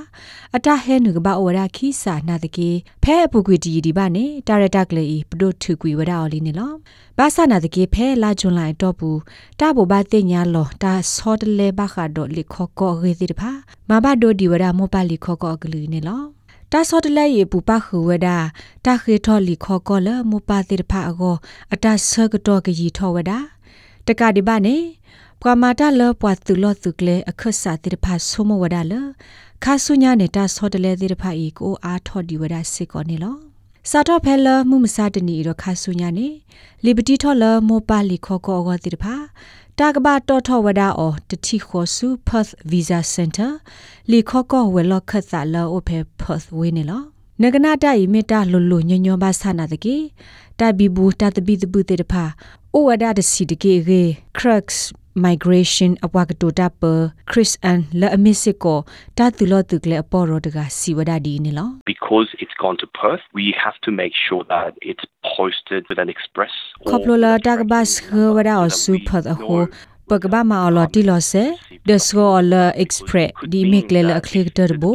[0.56, 2.70] အတဟဲနုကဘာဝဒါခိစာနာတကေ
[3.04, 6.74] ဖဲအပူကွီတီဒီပါနေတာရတက်လေဘဒိုထုကွီဝဒါအော်လီနေလော
[7.18, 9.20] ဘာသနာတကေဖဲလာဂျွန်လိုက်တော့ဘူး
[9.60, 13.52] တာဘောဘာတင်ညာလောတာဆောတလေဘခါဒိုလီခေါကောရေတိဖာ
[13.90, 16.22] မဘာဒိုဒီဝဒါမောပါလီခေါကောကလူနေလော
[16.72, 18.28] တာဆောတလဲရေပူပခူဝဒ
[18.86, 21.36] တာခေထောလီခောကောလမပတိတဖအကော
[21.74, 23.32] အတဆကတော့ကကြီးထောဝဒ
[24.08, 24.78] တကဒီပါနေ
[25.40, 28.94] ပကမာတာလပွားသူလောသူကလေအခဆာတိတဖဆုမဝဒလ
[29.66, 33.36] ခါဆုညာနေတာဆောတလဲတိတဖဤကိုအားထော်ဒီဝဒစစ်ကောနေလော
[33.90, 36.28] စာတော့ဖဲလမှုမစတနီရခါဆုညာနေ
[36.84, 39.06] လီဘတီထော်လမောပါလီခောကောအောတိတဖ
[39.80, 43.52] တာကဘာတော်ထောဝဒါအောတတိခောစု Perth Visa Center
[44.12, 47.02] လီခောကောဝဲလောက်ခတ်သာလောအဖေ Perth ဝင်းနေလော
[47.42, 49.98] နဂနာတိုင်မီတာလွလွညညောဘာဆနာတကေ
[50.60, 52.24] တဘီဘူးတတဘီတဘူတေတဖာ
[52.74, 54.02] အိုဝဒါတစီတကေရေ
[54.38, 54.68] crux
[55.16, 62.28] migration awakato dapper chris and la amisiko tatulo tukle aporo daga siwada di nilo because
[62.40, 65.06] it's gone to perth we have to make sure that it's
[65.38, 66.52] posted with an express
[66.86, 69.68] koplola dagbas hwada osu phat ho
[70.10, 71.44] pagba ma alo ti lo se
[71.86, 74.92] the swall express di mikle la click turbo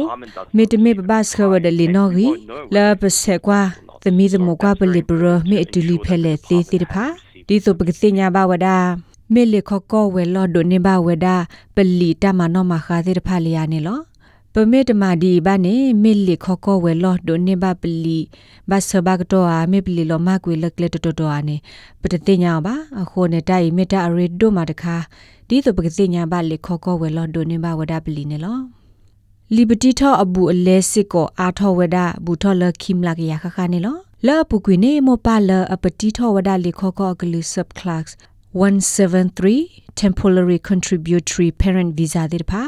[0.53, 2.29] mit me bas hwada li no gi
[2.75, 3.61] la pse kwa
[4.03, 7.07] the mi the mo kwa pelibro me atuli phele te te pha
[7.49, 8.77] ဒီဆိုပကတိညာဘဝဒါ
[9.33, 11.35] မေလေခကောဝဲလော်ဒိုနေဘဝဒါ
[11.75, 13.99] ပလီတမနောမခါသေးတဖာလျာနေလော
[14.53, 18.19] ပမေတမာဒီဘာနေမေလေခကောဝဲလော်ဒိုနေဘပလီ
[18.69, 21.55] ဘဆဘကတော့အာမေပလီလောမကွေလက်လက်တတော်တော်အာနေ
[22.01, 24.95] ပတတိညာပါအခုနေတိုင်မေတ္တာအရီဒိုမာတခါ
[25.47, 28.59] ဒီဆိုပကတိညာဘလေခကောဝဲလော်ဒိုနေဘဝဒါပလီနေလော
[29.49, 33.49] liberty tho abu ale siko a tho weda bu tho la kim la ya kha
[33.55, 33.93] kha ne lo
[34.27, 37.67] la pu kwi ne mo pa la apati tho weda le kho kho glu sub
[37.79, 38.09] class
[38.57, 42.63] 173 temporary contributory parent visa တဲ့ဖာ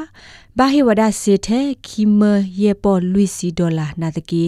[0.58, 2.22] ဘာဟေဝဒစေတဲ့ခီမ
[2.62, 4.44] ယေပေါ်လူစီဒေါ်လာနာတကီ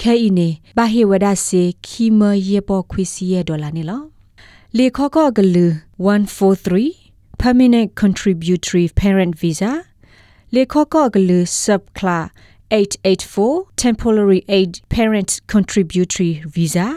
[0.00, 4.02] ခဲအီနေဘာဟေဝဒစေခီမယေပေါ်ခွီစီယေဒေါ်လာနေလော
[4.76, 5.66] လေခောကောဂလူ
[6.06, 9.72] 143 permanent contributory parent visa
[10.54, 12.26] လေခောကောဂလူ subclass
[12.70, 13.54] 884
[13.84, 16.88] temporary aid parent contributory visa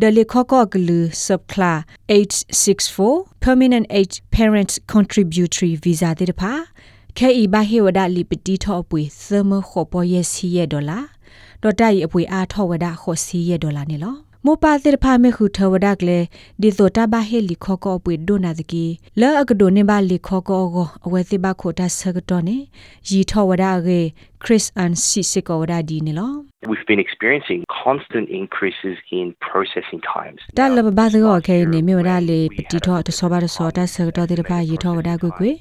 [0.00, 6.52] ဒလီခောကောဂလူ subclass 864 permanent aid parent contributory visa တဲ့ဖာ
[7.18, 11.00] ခဲဤဘဟေဝဒလီပတိထောအပွေသမခောပေါ်ယစီရဒေါ်လာ
[11.62, 16.18] ဒေါ်တိုင်အပွေအားထောဝဒခောစီရဒေါ်လာနေလောမောပါတိဖာမေခုထဝဒကလေ
[16.60, 18.84] ဒီသောတာဘဟေလီခောကောပွေဒိုနာတကီ
[19.20, 22.56] လောအကဒိုနေပါလီခောကောကိုအဝဲတိဘခိုတာဆကတော့နေ
[23.08, 24.00] ရီထဝဒရေ
[24.42, 26.28] Chris and Sisiko wada di ne lo
[26.66, 30.40] We've been experiencing constant increases in processing times.
[30.54, 33.70] Da la ba zo ke ne me wada le pati tho to so ba so
[33.70, 35.52] ta sa to de ba yi tho wada gwe gwe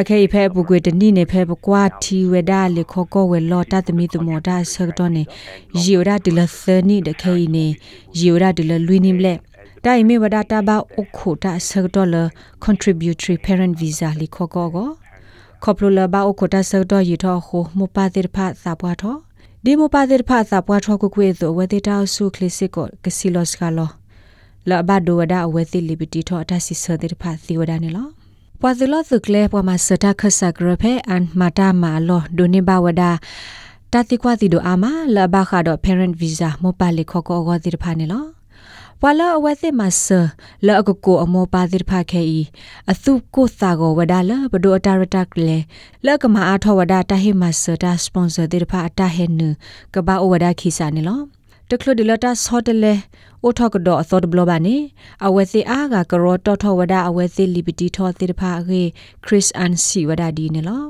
[0.00, 5.22] အခေဖဲပုကွေတနိနေဖဲပကွာတီဝဒလေခောကောဝဲလောတသမီတမောတာဆကတော့နေ
[5.82, 7.66] ယီဝဒဒလသနီတခေနေ
[8.18, 9.38] ယီဝဒဒလလွီနိမလက်
[9.84, 12.16] တိုင်မေဝဒတာဘာအခုတာဆကတော့လ
[12.64, 14.88] contributory parent visa လေခောကောကို
[15.62, 19.16] ခေါပလိုလဘာအခုတာဆကတော့ယီထောခုမပါတိဖာသာပွားထော
[19.68, 23.90] ဒီမပါတိဖာသာပွားထောကိုကွေသောဝတိတာဆုခလစ်စစ်ကိုကစီလော့စကလော
[24.68, 28.06] လဘဒိုဝဒအဝဲတိလီဘတီထောအတစီဆတိဖာသီဝဒနေလော
[28.60, 33.02] ပွာဇလသုကလေပွာမစတာခဆကရဖေအန်မာတာမာလောဒိုနေဘဝဒ
[33.92, 38.35] တတိကွာတီဒိုအာမာလဘခါဒို parent visa မောပါလေခောကောဂောတိဖာနေလော
[39.02, 40.20] ဝါလာအဝဲစစ်မဆာ
[40.66, 42.40] လာအကကိုအမောပါတိဖာခဲဤ
[42.92, 45.58] အသုကိုသာကိုဝဒါလာဘဒိုအတာရတက်လေ
[46.06, 49.48] လကမအားထောဝဒါတဟိမဆာတာစပွန်ဆာတိဖာအတာဟဲနု
[49.94, 51.20] ကဘာအဝဒါခိစာနေလော
[51.70, 52.94] တကလဒီလတာဆော့တလေ
[53.42, 54.76] အိုထောက်တော့အသောတဘလဘာနေ
[55.26, 58.82] အဝဲစီအားကကရောတော်ထောဝဒအဝဲစီလီဘတီထောတိတဖာခေ
[59.24, 60.84] ခရစ်အန်စီဝဒဒီနေလော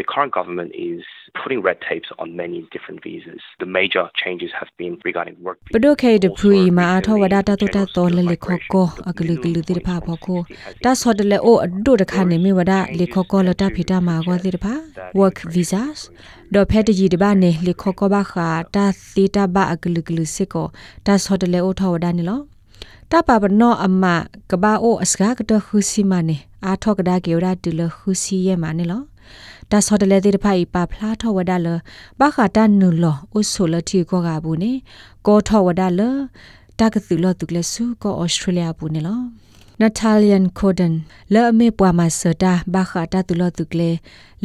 [0.00, 1.02] The current government is
[1.42, 3.42] putting red tapes on many different visas.
[3.64, 5.58] The major changes have been regarding work.
[5.74, 10.40] ပဒိုခေဒပူီမာအထောဝဒတာတတတော်လေလေခောကောအကလူကလူတိဖာဖောခို
[10.84, 14.74] တာဆော့တလေအိုအဒိုတခါနေမိဝဒလေခောကောလတာဖိတာမာကောတိဖာ
[15.20, 15.98] work visas
[16.54, 20.66] ဒေါ်ဖက်တကြီးတပါနေလေခောကောဘာခာတာသီတာဘာအကလူကလူစစ်ကို
[21.06, 22.40] တာဆော့တလေအိုထောဝဒနေလော
[23.10, 24.04] တပပနောအမ
[24.50, 26.36] ကဘာအိုအစကားကတခုစီမနေ
[26.66, 29.02] အာထောကဒါကေရာတူလခုစီယမနေလော
[29.70, 31.68] ဒါဆော်တလေတဲ့ဖိုင်ပါဖလားထောဝဒါလ
[32.20, 34.72] ဘခတာနုလောဥဆိုလတီကောကဘူးနေ
[35.26, 36.00] ကောထောဝဒါလ
[36.78, 39.20] တကသူလောတုကလဆူကောဩစတြေးလျဘူးနေလော
[39.80, 40.94] Natalian Coden
[41.32, 43.90] လဲအမေပွားမစတာဘခတာတူလောတုကလေ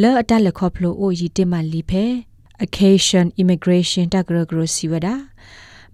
[0.01, 2.06] လဲအတလက်ခေါပလိုအိုယီတေမလီဖဲ
[2.66, 5.07] occasion immigration တကရဂရစီဝဒ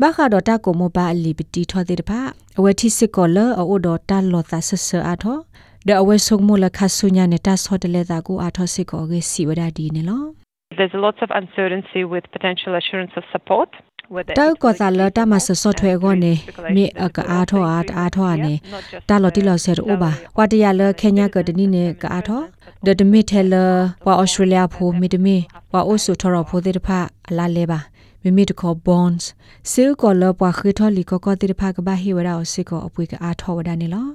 [0.01, 2.19] ဘာခါဒတာကိုမပါအလီပတီထောတဲ့တပါ
[2.57, 5.37] အဝတိစစ်ကောလအိုဒတာလောတာဆဆအာထော
[5.87, 10.23] ဒအဝဲဆုံမလခဆုညာနေတာဆောတလေတာကိုအာထောစစ်ကောရေစီဝဒဒီနေလော
[10.79, 13.69] There's lots of uncertainty with potential assurance of support.
[14.39, 16.33] တောက်ကောသာလတာမဆဆော့ထွဲကောနေ
[16.75, 18.53] မြေအကအားထောအားအားထောအနေ
[19.09, 22.41] တာလော်တီလော်ဆဲအိုဘာဝတရလခေညာကတနီနေကအားထော
[22.85, 23.55] ဒဒမီထဲလ
[24.05, 25.37] ဝါဩစတြေးလျဖိုမီဒမီ
[25.73, 26.89] ဝါအိုဆူထော်ရဖိုတဲ့တဖ
[27.29, 27.79] အလာလေပါ
[28.21, 29.25] မိမိတခေါ် bonds
[29.71, 34.07] စေကောလပွားခိထော်လီကောကောတဲ့တဖကဘာဟီဝရာအစစ်ကောအပွေကအားထောဝဒနေလော